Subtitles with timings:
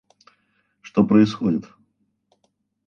[0.81, 1.67] Что происходит?